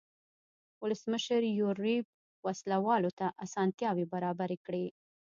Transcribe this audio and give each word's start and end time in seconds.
ولسمشر 0.83 1.41
یوریب 1.59 2.05
وسله 2.45 2.77
والو 2.85 3.11
ته 3.19 3.27
اسانتیاوې 3.45 4.05
برابرې 4.13 4.57
کړې. 4.65 4.85